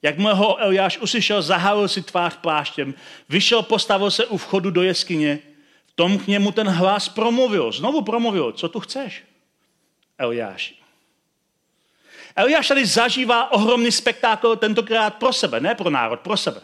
[0.06, 2.94] Jakmile ho Eliáš uslyšel, zahalil si tvář pláštěm,
[3.30, 5.40] vyšel, postavil se u vchodu do jeskyně,
[5.86, 9.24] v tom k němu ten hlas promluvil, znovu promluvil, co tu chceš,
[10.18, 10.76] Eliáši.
[12.36, 16.62] Eliáš tady zažívá ohromný spektákl, tentokrát pro sebe, ne pro národ, pro sebe.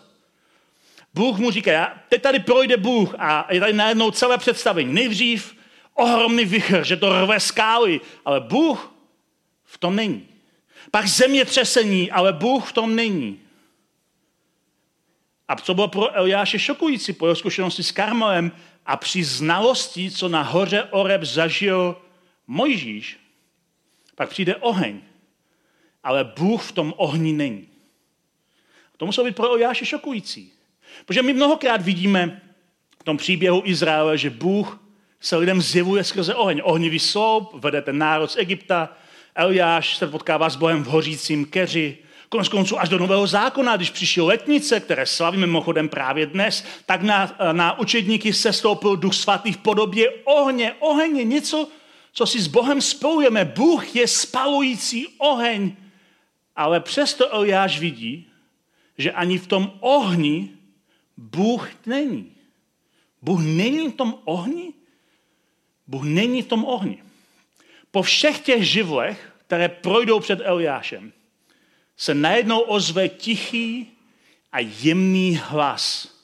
[1.14, 4.94] Bůh mu říká, teď tady projde Bůh a je tady najednou celé představení.
[4.94, 5.56] Nejdřív
[5.94, 8.94] ohromný vychr, že to rve skály, ale Bůh
[9.66, 10.31] v tom není.
[10.92, 13.40] Pak zemětřesení, ale Bůh v tom není.
[15.48, 18.52] A co bylo pro Eliáše šokující po jeho zkušenosti s Karmelem
[18.86, 22.02] a při znalosti, co na hoře Oreb zažil
[22.48, 23.20] Mojžíš,
[24.16, 25.00] pak přijde oheň,
[26.04, 27.68] ale Bůh v tom ohni není.
[28.98, 30.54] To muselo být pro Eliáše šokující.
[31.06, 32.42] Protože my mnohokrát vidíme
[33.00, 34.80] v tom příběhu Izraele, že Bůh
[35.20, 36.62] se lidem zjevuje skrze oheň.
[36.64, 38.98] Ohnivý sloup vede ten národ z Egypta,
[39.42, 41.98] Eliáš se potkává s Bohem v hořícím keři,
[42.30, 47.02] Konec konců až do Nového zákona, když přišly letnice, které slavíme mimochodem právě dnes, tak
[47.02, 50.74] na, na učedníky se stoupil duch svatý v podobě ohně.
[50.80, 51.68] Oheň je něco,
[52.14, 53.46] co si s Bohem spojujeme.
[53.46, 55.76] Bůh je spalující oheň.
[56.56, 58.28] Ale přesto Eliáš vidí,
[58.98, 60.50] že ani v tom ohni
[61.18, 62.32] Bůh není.
[63.22, 64.74] Bůh není v tom ohni?
[65.88, 67.04] Bůh není v tom ohni.
[67.92, 71.14] Po všech těch živlech, které projdou před Eliášem,
[71.98, 73.88] se najednou ozve tichý
[74.52, 76.16] a jemný hlas.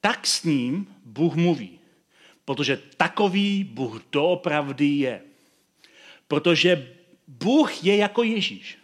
[0.00, 1.78] Tak s ním Bůh mluví,
[2.44, 5.20] protože takový Bůh doopravdy je.
[6.28, 6.94] Protože
[7.28, 8.78] Bůh je jako Ježíš.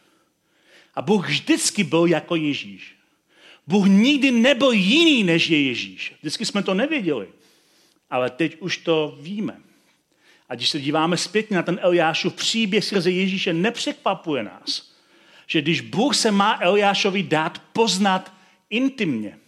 [0.95, 2.97] A Bůh vždycky byl jako Ježíš.
[3.67, 6.15] Bůh nikdy nebyl jiný, než je Ježíš.
[6.21, 7.29] Vždycky jsme to nevěděli.
[8.11, 9.70] Ale teď už to víme.
[10.51, 14.93] A když se díváme zpětně na ten Eliášův příběh skrze Ježíše, nepřekvapuje nás,
[15.47, 18.33] že když Bůh se má Eliášovi dát poznat
[18.71, 19.39] intimně,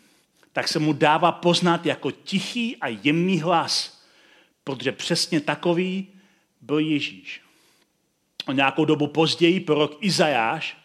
[0.52, 4.02] tak se mu dává poznat jako tichý a jemný hlas,
[4.64, 6.08] protože přesně takový
[6.60, 7.40] byl Ježíš.
[8.46, 10.76] O nějakou dobu později prorok Izajáš,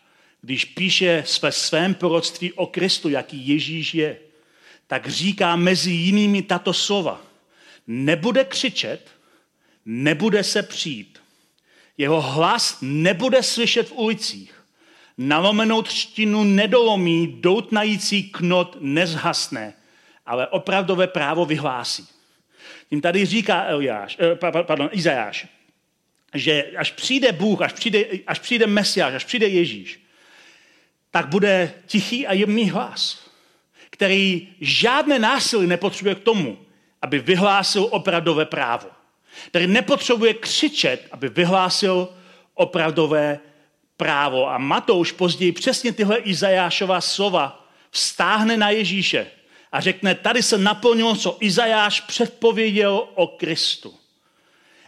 [0.42, 4.18] když píše své svém proroctví o Kristu, jaký Ježíš je,
[4.88, 7.22] tak říká mezi jinými tato slova.
[7.88, 9.17] Nebude křičet,
[9.88, 11.20] nebude se přijít.
[11.98, 14.54] Jeho hlas nebude slyšet v ulicích.
[15.18, 19.74] Nalomenou třtinu nedolomí, doutnající knot nezhasne,
[20.26, 22.08] ale opravdové právo vyhlásí.
[22.90, 25.48] Tím tady říká Eliáš, eh, pardon, Izajáš,
[26.34, 30.00] že až přijde Bůh, až přijde, až přijde Mesiáš, až přijde Ježíš,
[31.12, 33.30] tak bude tichý a jemný hlas,
[33.90, 36.58] který žádné násilí nepotřebuje k tomu,
[37.02, 38.97] aby vyhlásil opravdové právo
[39.48, 42.10] který nepotřebuje křičet, aby vyhlásil
[42.54, 43.40] opravdové
[43.98, 44.50] právo.
[44.50, 49.28] A Matouš později přesně tyhle Izajášova slova vztáhne na Ježíše
[49.72, 53.94] a řekne, tady se naplnilo, co Izajáš předpověděl o Kristu.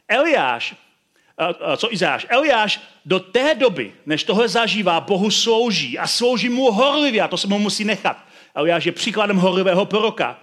[0.08, 0.76] Eliáš,
[1.78, 2.26] co Izajáš?
[2.30, 7.38] Eliáš do té doby, než tohle zažívá, Bohu slouží a slouží mu horlivě a to
[7.38, 8.18] se mu musí nechat.
[8.56, 10.40] Eliáš je příkladem horlivého proroka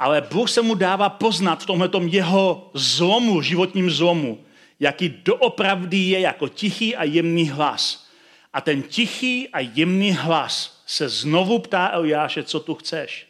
[0.00, 4.44] ale Bůh se mu dává poznat v tomhle jeho zlomu, životním zlomu,
[4.80, 8.08] jaký doopravdy je jako tichý a jemný hlas.
[8.52, 13.28] A ten tichý a jemný hlas se znovu ptá Eliáše, co tu chceš.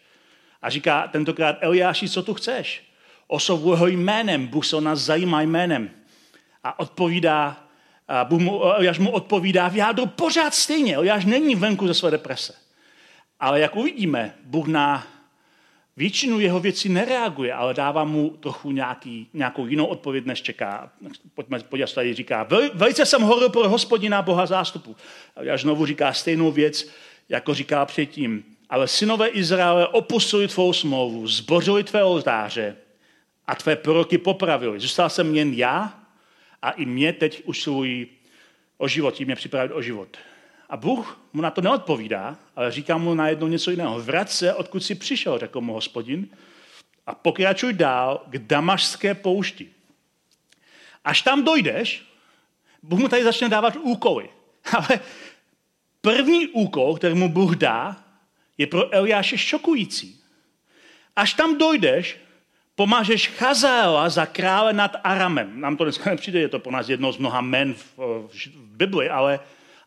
[0.62, 2.82] A říká tentokrát, Eliáši, co tu chceš?
[3.26, 5.90] Oslovuje ho jménem, Bůh se o nás zajímá jménem.
[6.64, 7.64] A odpovídá,
[8.08, 10.94] a Bůh mu, Eliáš mu odpovídá v jádru pořád stejně.
[10.94, 12.54] Eliáš není venku ze své deprese.
[13.40, 15.06] Ale jak uvidíme, Bůh na
[16.00, 20.92] většinu jeho věcí nereaguje, ale dává mu trochu nějaký, nějakou jinou odpověď, než čeká.
[21.34, 24.96] Pojďme podívat, tady říká, velice jsem horil pro hospodina Boha zástupu.
[25.36, 26.90] A znovu říká stejnou věc,
[27.28, 28.44] jako říká předtím.
[28.70, 32.76] Ale synové Izraele opustili tvou smlouvu, zbořili tvé oltáře
[33.46, 34.80] a tvé proroky popravili.
[34.80, 36.00] Zůstal jsem jen já
[36.62, 38.06] a i mě teď usilují
[38.78, 40.16] o život, tím mě připravit o život.
[40.70, 44.02] A Bůh mu na to neodpovídá, ale říká mu najednou něco jiného.
[44.02, 46.28] Vrať se, odkud jsi přišel, řekl mu hospodin,
[47.06, 49.70] a pokračuj dál k damašské poušti.
[51.04, 52.06] Až tam dojdeš,
[52.82, 54.28] Bůh mu tady začne dávat úkoly.
[54.76, 55.00] Ale
[56.00, 57.96] první úkol, který mu Bůh dá,
[58.58, 60.20] je pro Eliáše šokující.
[61.16, 62.16] Až tam dojdeš,
[62.74, 65.60] pomážeš Chazaela za krále nad Aramem.
[65.60, 68.76] Nám to dneska nepřijde, je to pro nás jedno z mnoha men v, v, v
[68.76, 69.40] Bibli, ale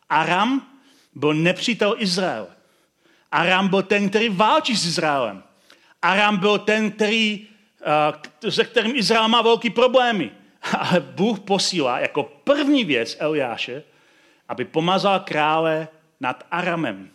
[0.09, 0.72] Aram
[1.15, 2.47] byl nepřítel Izraele.
[3.31, 5.43] Aram byl ten, který válčí s Izraelem.
[6.01, 7.47] Aram byl ten, který,
[8.43, 10.31] uh, se kterým Izrael má velký problémy.
[10.79, 13.83] ale Bůh posílá jako první věc Eliáše,
[14.49, 15.87] aby pomazal krále
[16.19, 17.09] nad Aramem.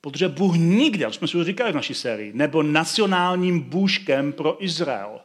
[0.00, 4.64] Protože Bůh nikdy, jak jsme si už říkali v naší sérii, nebo nacionálním bůžkem pro
[4.64, 5.20] Izrael.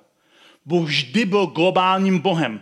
[0.65, 2.61] Bůh vždy byl globálním Bohem.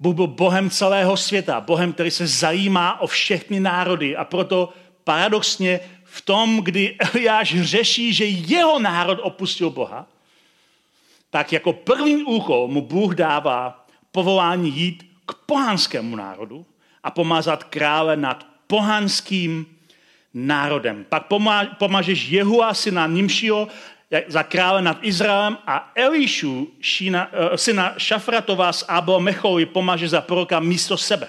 [0.00, 4.72] Bůh byl Bohem celého světa, Bohem, který se zajímá o všechny národy a proto
[5.04, 10.06] paradoxně v tom, kdy Eliáš řeší, že jeho národ opustil Boha,
[11.30, 16.66] tak jako první úkol mu Bůh dává povolání jít k pohanskému národu
[17.02, 19.66] a pomazat krále nad pohanským
[20.34, 21.04] národem.
[21.08, 21.26] Pak
[21.78, 23.68] pomážeš Jehua, syna Nimšího,
[24.28, 27.18] za krále nad Izraelem a Elišu, uh,
[27.56, 31.28] syna Šafratova z Abo Mechovi, pomáže za proroka místo sebe.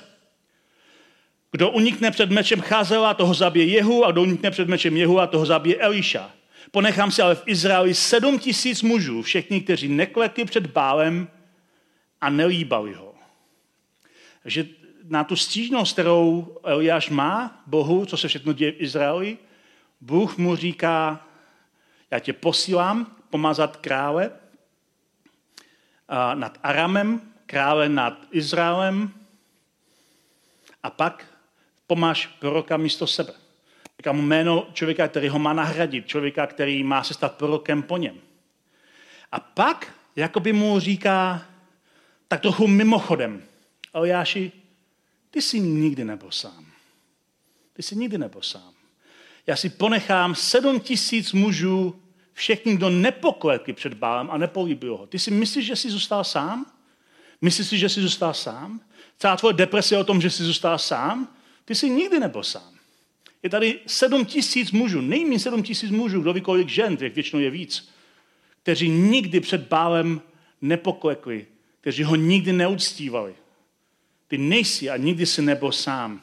[1.54, 5.28] Kdo unikne před mečem Chazela, toho zabije Jehu, a kdo unikne před mečem Jehu, a
[5.28, 6.32] toho zabije Eliša.
[6.72, 11.28] Ponechám si ale v Izraeli sedm tisíc mužů, všichni, kteří neklekli před bálem
[12.22, 13.14] a nelíbali ho.
[14.43, 14.68] Takže
[15.04, 19.38] na tu stížnost, kterou Eliáš má Bohu, co se všechno děje v Izraeli,
[20.01, 21.28] Bůh mu říká,
[22.12, 24.32] já tě posílám pomazat krále
[26.34, 29.12] nad Aramem, krále nad Izraelem
[30.84, 31.33] a pak
[31.88, 33.34] pomáš proroka místo sebe.
[34.00, 37.98] Říká mu jméno člověka, který ho má nahradit, člověka, který má se stát prorokem po
[37.98, 38.16] něm.
[39.32, 41.46] A pak jakoby mu říká
[42.28, 43.44] tak trochu mimochodem,
[43.94, 44.52] Eliáši,
[45.32, 46.66] ty jsi nikdy nebyl sám.
[47.74, 48.74] Ty jsi nikdy nebyl sám.
[49.48, 52.02] Já si ponechám sedm tisíc mužů,
[52.34, 55.08] všechny, kdo nepoklekli před Bálem a nepolíbil ho.
[55.08, 56.66] Ty si myslíš, že jsi zůstal sám?
[57.42, 58.82] Myslíš si, že jsi zůstal sám?
[59.18, 61.36] Celá tvoje deprese je o tom, že jsi zůstal sám?
[61.66, 62.74] Ty jsi nikdy nebyl sám.
[63.43, 67.41] Je tady sedm tisíc mužů, nejméně sedm tisíc mužů, kdo ví kolik žen, těch většinou
[67.41, 67.89] je víc,
[68.64, 70.22] kteří nikdy před Bálem
[70.61, 71.45] nepoklekli,
[71.82, 73.36] kteří ho nikdy neuctívali.
[74.28, 76.22] Ty nejsi a nikdy si nebyl sám.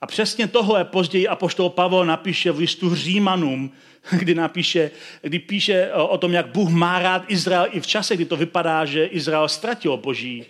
[0.00, 3.72] A přesně tohle později apoštol Pavel napíše v listu Římanům,
[4.18, 4.90] kdy, napíše,
[5.22, 8.84] kdy píše o tom, jak Bůh má rád Izrael i v čase, kdy to vypadá,
[8.84, 10.46] že Izrael ztratil boží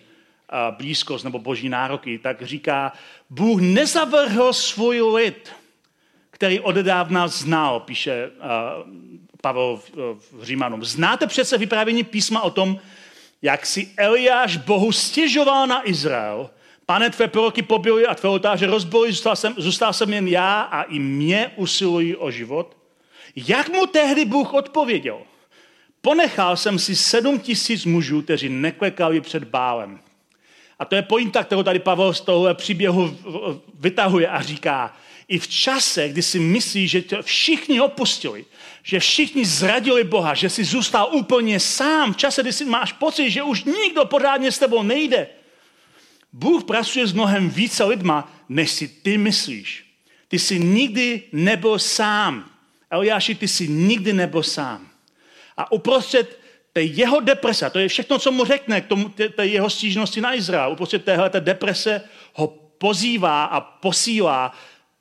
[0.71, 2.93] blízkost nebo boží nároky, tak říká,
[3.31, 5.53] Bůh nezavrhl svůj lid,
[6.31, 8.31] který odedávna znal, píše
[9.43, 9.81] Pavel
[10.31, 10.85] v Římanům.
[10.85, 12.79] Znáte přece vyprávění písma o tom,
[13.43, 16.51] jak si Eliáš Bohu stěžoval na Izrael,
[16.87, 20.83] Pane, tvé proroky pobily a tvé oltáře rozbily, zůstal jsem, zůstal jsem jen já a
[20.83, 22.77] i mě usilují o život.
[23.37, 25.19] Jak mu tehdy Bůh odpověděl?
[26.01, 30.01] Ponechal jsem si sedm tisíc mužů, kteří neklekali před bálem.
[30.81, 33.17] A to je pointa, kterou tady Pavel z tohohle příběhu
[33.75, 34.97] vytahuje a říká,
[35.29, 38.45] i v čase, kdy si myslí, že to všichni opustili,
[38.83, 43.31] že všichni zradili Boha, že si zůstal úplně sám, v čase, kdy si máš pocit,
[43.31, 45.27] že už nikdo pořádně s tebou nejde,
[46.33, 49.85] Bůh pracuje s mnohem více lidma, než si ty myslíš.
[50.29, 52.51] Ty jsi nikdy nebyl sám.
[52.91, 54.91] Eliáši, ty jsi nikdy nebyl sám.
[55.57, 56.40] A uprostřed
[56.73, 60.21] té jeho deprese, to je všechno, co mu řekne k tomu, té, té jeho stížnosti
[60.21, 62.03] na Izrael, uprostřed téhle deprese
[62.35, 62.47] ho
[62.79, 64.53] pozývá a posílá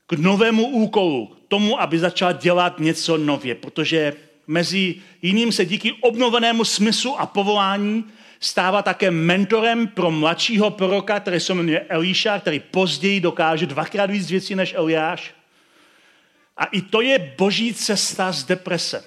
[0.08, 4.14] k novému úkolu, k tomu, aby začal dělat něco nově, protože
[4.48, 8.06] mezi jiným se díky obnovenému smyslu a povolání
[8.40, 14.32] stává také mentorem pro mladšího proroka, který se jmenuje Elíša, který později dokáže dvakrát víc
[14.32, 15.32] věcí než Eliáš.
[16.58, 19.04] A i to je boží cesta z deprese,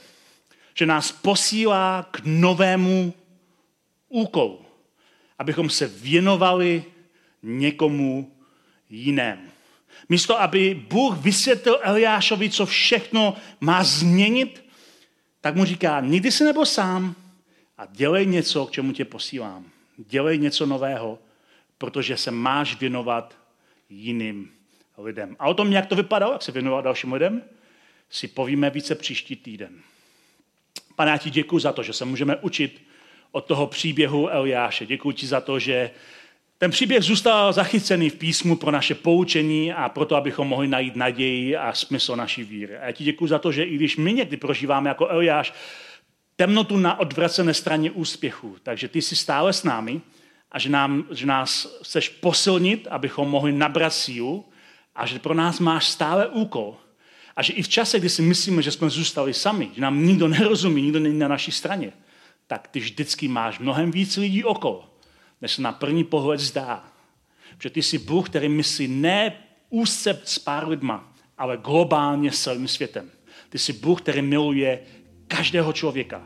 [0.75, 3.15] že nás posílá k novému
[4.09, 4.61] úkolu,
[5.39, 6.85] abychom se věnovali
[7.43, 8.33] někomu
[8.91, 9.49] jinému.
[10.09, 14.65] Místo, aby Bůh vysvětlil Eliášovi, co všechno má změnit,
[15.41, 17.15] tak mu říká, nikdy jsi nebyl sám,
[17.79, 19.65] a dělej něco, k čemu tě posílám.
[19.97, 21.19] Dělej něco nového,
[21.79, 23.37] protože se máš věnovat
[23.89, 24.51] jiným
[24.99, 25.37] lidem.
[25.39, 27.43] A o tom, jak to vypadalo, jak se věnovat dalším lidem,
[28.11, 29.83] si povíme více příští týden.
[30.97, 32.83] Pane, já ti děkuji za to, že se můžeme učit
[33.33, 34.87] od toho příběhu Eliáše.
[34.87, 35.91] Děkuji ti za to, že
[36.59, 41.57] ten příběh zůstal zachycený v písmu pro naše poučení a proto, abychom mohli najít naději
[41.57, 42.77] a smysl naší víry.
[42.77, 45.55] A já ti děkuji za to, že i když my někdy prožíváme jako Eliáš
[46.37, 48.57] temnotu na odvracené straně úspěchu.
[48.63, 50.01] Takže ty jsi stále s námi
[50.53, 54.45] a že, nám, že nás chceš posilnit, abychom mohli nabrat sílu
[54.95, 56.77] a že pro nás máš stále úkol.
[57.37, 60.29] A že i v čase, kdy si myslíme, že jsme zůstali sami, že nám nikdo
[60.29, 61.93] nerozumí, nikdo není na naší straně,
[62.47, 64.97] tak ty vždycky máš mnohem víc lidí okolo,
[65.41, 66.85] než se na první pohled zdá.
[67.63, 69.33] Že ty jsi Bůh, který myslí ne
[69.71, 73.11] úzce s pár lidma, ale globálně s celým světem.
[73.49, 74.81] Ty jsi Bůh, který miluje
[75.29, 76.23] každého člověka.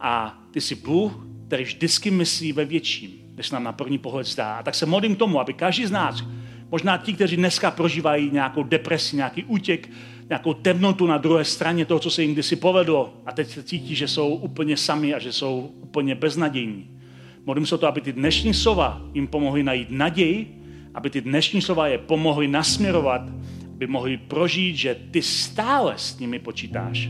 [0.00, 1.12] A ty jsi Bůh,
[1.46, 3.22] který vždycky myslí ve větším.
[3.36, 4.62] než nám na první pohled zdá.
[4.62, 6.24] Tak se modlím tomu, aby každý z nás,
[6.70, 9.88] možná ti, kteří dneska prožívají nějakou depresi, nějaký útěk,
[10.28, 13.94] nějakou temnotu na druhé straně toho, co se jim kdysi povedlo a teď se cítí,
[13.94, 16.90] že jsou úplně sami a že jsou úplně beznadějní.
[17.46, 20.62] Modlím se o to, aby ty dnešní slova jim pomohly najít naději,
[20.94, 23.22] aby ty dnešní slova je pomohly nasměrovat,
[23.74, 27.08] aby mohli prožít, že ty stále s nimi počítáš.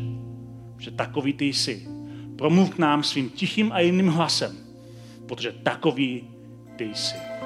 [0.78, 1.88] Že takový ty jsi.
[2.38, 4.56] Promluv k nám svým tichým a jiným hlasem,
[5.26, 6.24] protože takový
[6.76, 7.45] ty jsi.